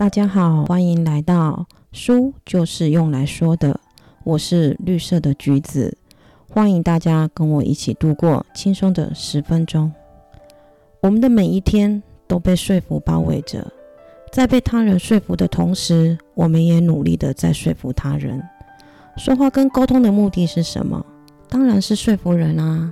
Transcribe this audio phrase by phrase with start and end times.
[0.00, 3.78] 大家好，欢迎来到书就是用来说的。
[4.24, 5.94] 我是绿色的橘子，
[6.48, 9.92] 欢迎大家跟我一起度过轻松的十分钟。
[11.02, 13.70] 我们的每一天都被说服包围着，
[14.32, 18.42] 在被他人说服的同时，我们也努力的在说服他人。
[19.18, 21.04] 说话跟沟通的目的是什么？
[21.46, 22.90] 当然是说服人啊，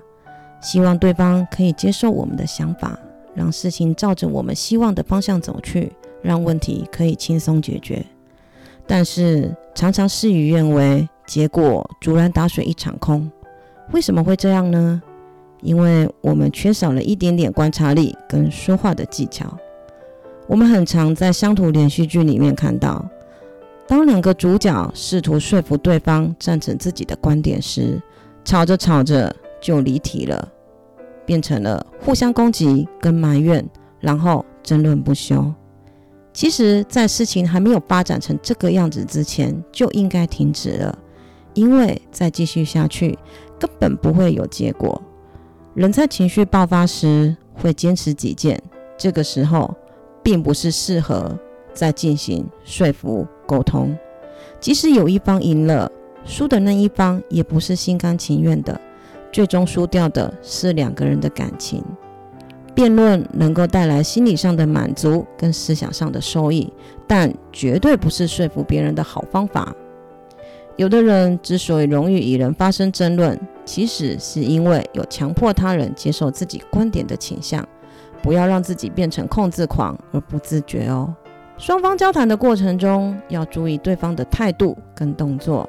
[0.61, 2.99] 希望对方可以接受我们的想法，
[3.35, 5.91] 让事情照着我们希望的方向走去。
[6.23, 8.05] 让问题可以轻松解决，
[8.87, 13.31] 但是常常事与愿违，结果竹篮打水一场空。
[13.93, 15.03] 为什么会这样呢？
[15.61, 19.47] 因为我们缺少了一点点观察力跟说话的技巧。
[20.47, 23.05] 我们很常在乡土连续剧里面看到，
[23.87, 28.01] 当两个主角试图说服对方赞成自己的观点时，
[28.45, 30.49] 吵着吵着就离题了，
[31.27, 33.69] 变成了互相攻击跟埋怨，
[34.01, 35.53] 然后争论不休。
[36.39, 40.97] 其实，在事情还没有发展成这个样子之前，就应该停止了，
[41.53, 43.19] 因为再继续下去
[43.59, 45.03] 根本不会有结果。
[45.75, 48.63] 人在情绪爆发时会坚持己见，
[48.97, 49.75] 这个时候
[50.23, 51.37] 并不是适合
[51.75, 53.99] 再进行说服沟通。
[54.61, 55.91] 即使有一方赢了，
[56.25, 58.81] 输的那一方也不是心甘情愿的，
[59.33, 61.83] 最终输掉的是两个人的感情。
[62.79, 66.73] 辩论能够带来心理上的满足跟思想上的收益，
[67.09, 69.75] 但绝对不是说服别人的好方法。
[70.77, 77.67] 有的人之所以容易与人发生争论，其实是因为有强迫他人接受自己观点的倾向。
[78.23, 81.13] 不要让自己变成控制狂而不自觉哦。
[81.57, 85.69] 双方交谈的过程中，要注意对方的态度跟动作。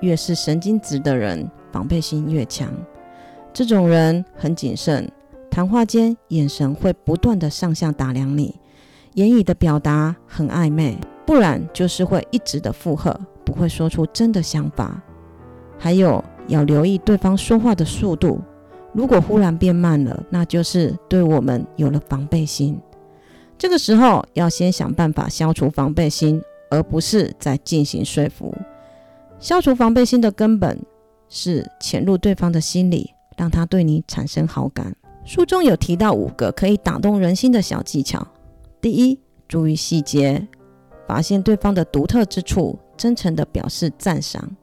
[0.00, 2.68] 越是神经质的人，防备心越强。
[3.50, 5.10] 这种人很谨慎。
[5.54, 8.58] 谈话间，眼神会不断的上下打量你，
[9.12, 15.00] 言语的表达很暧昧，不然就是会一直的附和，不会说出真的想法。
[15.78, 18.40] 还有要留意对方说话的速度，
[18.92, 22.76] 如果忽然变慢了，那就是对我们有了防备心。
[23.56, 28.52] 这个时候要先想办法消除防备心，而不是在进行说服。
[29.38, 30.76] 消除防备心的根本
[31.28, 34.96] 是潜入对方的心里，让他对你产生好感。
[35.24, 38.26] 书中有提到五个可以打动人心的小技巧。
[38.80, 39.18] 第一，
[39.48, 40.46] 注意细节，
[41.08, 44.54] 发现对方的独特之处，真诚的表示赞赏。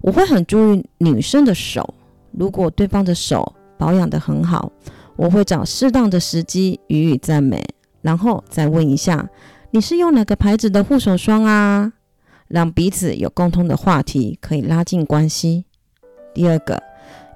[0.00, 1.92] 我会很注意女生的手，
[2.30, 4.70] 如果对方的手保养得很好，
[5.16, 7.60] 我会找适当的时机予以赞美，
[8.00, 9.28] 然后再问一下
[9.72, 11.92] 你是用哪个牌子的护手霜啊？
[12.46, 15.64] 让彼此有共同的话题，可以拉近关系。
[16.32, 16.80] 第二个。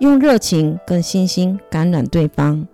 [0.00, 2.66] 用热情跟信心感染对方，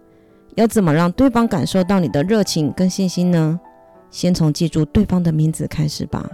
[0.54, 3.60] 要怎么让对方感受到你的热情跟信心呢？
[4.10, 6.26] 先从记住对方的名字开始吧，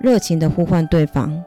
[0.00, 1.44] 热情的呼唤对方。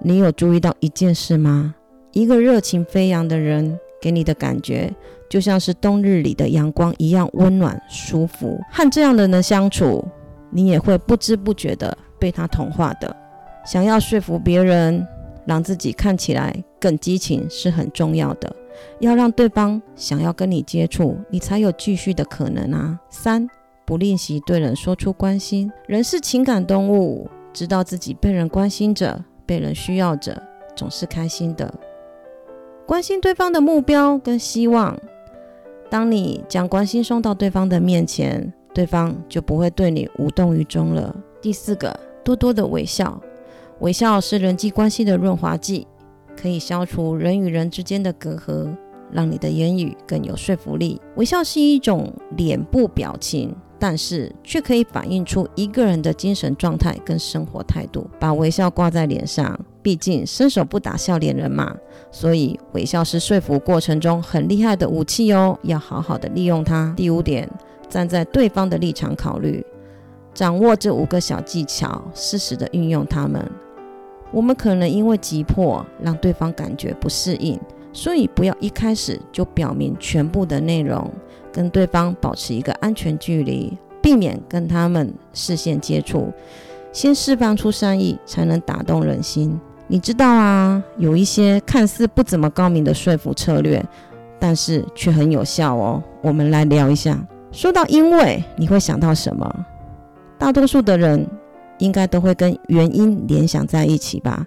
[0.00, 1.74] 你有注意到一件事吗？
[2.12, 4.92] 一个热情飞扬的人给你的感觉，
[5.30, 8.60] 就像是冬日里的阳光一样温暖舒服。
[8.70, 10.06] 和这样的人相处，
[10.50, 13.16] 你也会不知不觉的被他同化的。
[13.64, 15.06] 想要说服别人。
[15.46, 18.54] 让自己看起来更激情是很重要的，
[19.00, 22.98] 要让对方想要跟你接触，你才有继续的可能啊。
[23.08, 23.48] 三，
[23.84, 30.42] 不练习对人说出关心，人是情感动物，知道自己被人关心着，被人需要着，
[30.74, 31.72] 总是开心的。
[32.84, 34.98] 关心对方的目标跟希望，
[35.88, 41.14] 当你将关心送到对方的面前，对方就不会对你无动于衷了。
[41.40, 43.20] 第四个，多多的微笑。
[43.80, 45.86] 微笑是人际关系的润滑剂，
[46.34, 48.74] 可以消除人与人之间的隔阂，
[49.12, 51.00] 让你的言语更有说服力。
[51.16, 58.08] 微笑是一种脸部表情，但是却可以反映出一个人的精神状态跟生活态度。
[58.18, 61.76] 把微笑挂在脸上，毕竟伸手不打笑脸人嘛，
[62.10, 66.94] 所以微笑是说服过程中很厉害的武器哦，要好好的利用它。
[66.96, 67.46] 第五点，
[67.90, 69.64] 站在对方的立场考虑，
[70.32, 73.46] 掌握这五个小技巧，适时的运用它们。
[74.32, 77.58] 我们可能因为急迫让对方感觉不适应，
[77.92, 81.10] 所以不要一开始就表明全部的内容，
[81.52, 86.32] 跟对方保持一个安全距离，避免跟他们视线接触，
[86.92, 89.58] 先释放出善意，才能打动人心。
[89.86, 93.82] 你知道啊，有一些看似不怎么高明的说服策略，
[94.38, 96.02] 但是却很有效哦。
[96.22, 97.18] 我们来聊一下。
[97.52, 99.66] 说到因为，你会想到什么？
[100.36, 101.26] 大多数的人。
[101.78, 104.46] 应该都会跟原因联想在一起吧，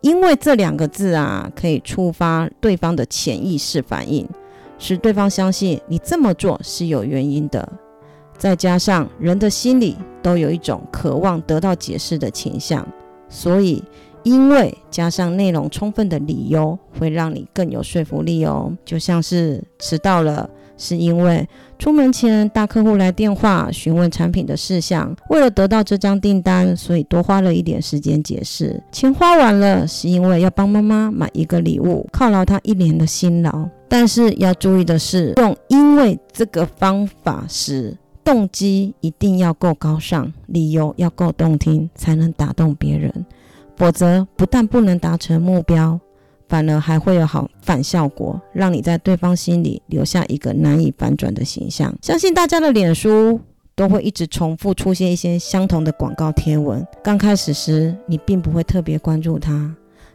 [0.00, 4.26] 因为这两个字啊，可以触发对方的潜意识反应，
[4.78, 7.66] 使对方相信你这么做是有原因的。
[8.38, 12.86] 再加上人的心里都有一种渴望得到解释的倾向，
[13.28, 13.82] 所以
[14.22, 18.74] 因为加上内容充分的理由，会让你更有说服力哦。
[18.84, 20.48] 就像是迟到了。
[20.80, 21.46] 是因为
[21.78, 28.82] 出门前大客户来电话询问产品的事项，为了得到这张订单，所以多花了一点时间解释。
[28.90, 33.68] 钱花完了，是因为要帮妈妈买一个礼物，犒劳她一年的辛劳。
[33.88, 43.12] 但是要注意的是，用因为这个方法时，动机一定要够高尚，理由要够动听，才能打动别人，
[43.76, 46.00] 否则不但不能达成目标。
[46.50, 51.96] 反而还会有好反效果，让你在对方心里留下一个难以反转的形象。
[52.02, 53.40] 相信大家的脸书
[53.76, 56.84] 都会一直重复出现一些相同的广告贴文。
[57.04, 59.72] 刚开始时，你并不会特别关注它，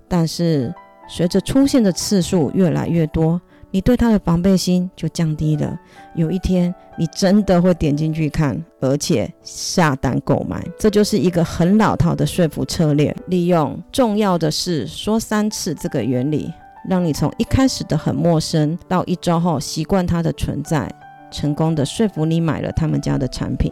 [0.10, 0.76] 但是
[1.08, 3.40] 随着出现的次数越来越多。
[3.76, 5.78] 你对他的防备心就降低了。
[6.14, 10.66] 有一天，你真的会点进去看，而且下单购买。
[10.80, 16.50] 这就是一个很老套的说服策略，利用重要的事说三次这个原理，
[16.90, 20.90] 让你从一开始的很陌生，到一周后习惯它的存在，
[21.30, 23.70] 成功的说服你买了他们家的产品。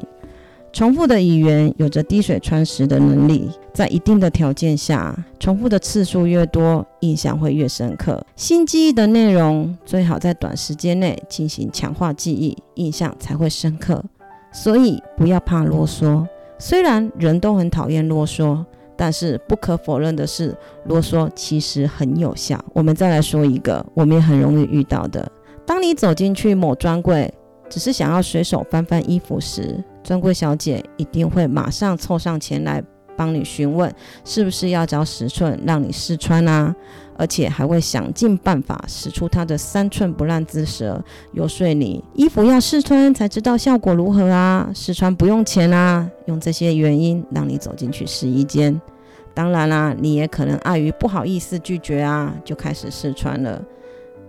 [0.73, 8.25] 重复的语言有着滴水穿石的能力，在一定的条件下，重复的次数越多，印象会越深刻。
[8.35, 14.03] 新记忆的内容最好在短时间内进行强化记忆，印象才会深刻。
[14.51, 16.25] 所以不要怕啰嗦，
[16.57, 18.65] 虽然人都很讨厌啰嗦，
[18.97, 22.59] 但是不可否认的是，啰嗦其实很有效。
[22.73, 25.31] 我们再来说一个，我们也很容易遇到的：
[25.67, 27.31] 当你走进去某专柜，
[27.69, 29.83] 只是想要随手翻翻衣服时。
[30.03, 32.83] 专柜小姐一定会马上凑上前来
[33.15, 33.93] 帮你询问，
[34.25, 36.75] 是不是要找尺寸让你试穿啊？
[37.15, 40.99] 而且还会想尽办法使出她的三寸不烂之舌，
[41.33, 48.81] 游说你衣服要试穿才知道效果如何啊，试穿不用钱啊，用这些原因让你走进去试衣间。
[49.35, 53.61] 当然啦，你也可能碍于不好意思拒绝啊，就开始试穿了。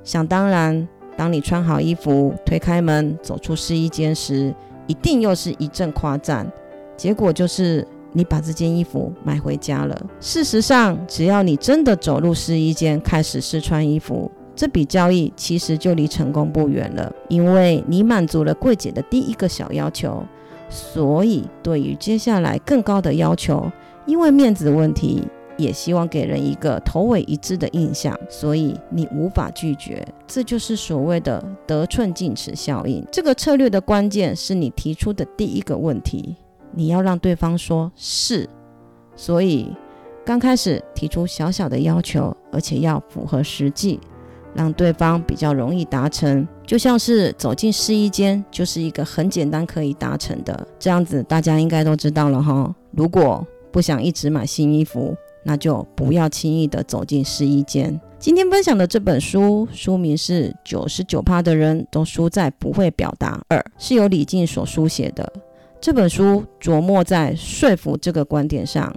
[0.03, 0.87] 想当然，
[1.17, 4.55] 当你穿好衣服，推开门走出试衣间时，
[4.87, 6.51] 一定又是一阵夸赞，
[6.97, 10.01] 结果就是你把这件衣服买回家了。
[10.21, 20.25] 事实上，只要你真的走入试衣间开始试穿衣服，这笔交易其实就离成功不远了，因为你满足了柜姐的第一个小要求。
[20.71, 23.71] 所以，对于接下来更高的要求，
[24.07, 25.23] 因为面子问题。
[25.57, 33.05] 也希望给人一个头尾一致的印象，所以你无法拒绝，这就是所谓的得寸进尺效应。
[33.13, 36.37] 这个策略的关键是你提出的第一个问题，
[36.73, 38.49] 你要让对方说是。
[39.17, 39.71] 所以
[40.25, 44.01] 刚开始提出小小的要求，而且要符合实际，
[44.55, 46.47] 让对方比较容易达成。
[46.67, 50.67] 就像是走进试衣间，就是一个很简单可以达成的。
[50.79, 52.75] 这样子大家应该都知道了哈。
[52.91, 58.01] 如果不想一直买新衣服，那就不要轻易的走进试衣间。
[58.19, 65.31] 今天分享的这本书书名是《九十九趴的人都输在不会表达二》，是由李静所书写的。
[65.81, 68.91] 这本书琢磨在说服这个观点上，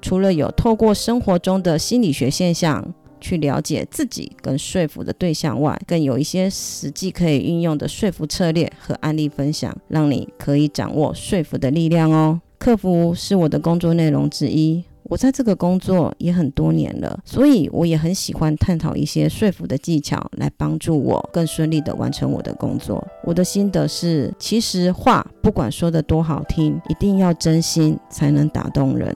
[0.00, 12.40] 除了有透过生活中的心理学现象去了解自己跟说服的对象外，更有一些实际可以运用的说服策略和案例分享，让你可以掌握说服的力量哦。
[12.58, 14.82] 客服是我的工作内容之一。
[15.04, 23.04] 我在这个工作也很多年了，所以我也很喜欢探讨一些说服的技巧，来帮助我更顺利的完成我的工作。
[23.24, 29.14] 我的心得是，其实话不管说的多好听，一定要真心才能打动人。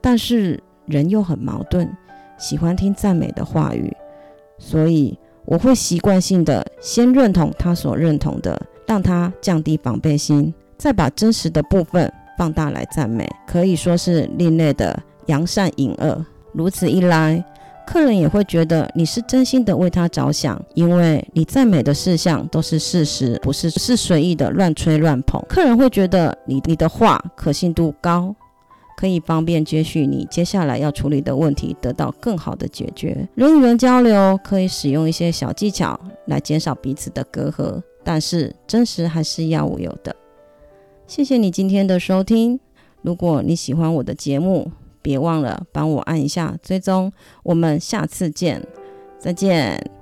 [0.00, 1.90] 但是人又很矛盾，
[2.38, 3.90] 喜欢听赞美的话语，
[4.58, 15.02] 所以我会习惯性的先认同他所认同的，让他降低防备心，再把真实的部分放大来赞美，可以说是另类的。
[15.26, 17.44] 扬善隐恶，如此一来，
[17.86, 25.42] 客人也会觉得你是真心的为他着想，因为你赞美的事项都是事实，不是是随意的乱吹乱捧。
[25.48, 28.34] 客人会觉得你你的话可信度高，
[28.96, 33.28] 可以方便接续你接下来要处理的问题，得到更好的解决。
[33.34, 40.14] 人与人交流可以使用一些小技巧来减少彼此的隔阂，但是真实还是要有的。
[41.06, 42.60] 谢谢你今天的收听，
[43.02, 44.70] 如果你喜欢我的节目。
[45.02, 48.66] 别忘了帮我按一下追踪，我们下次见，
[49.18, 50.01] 再见。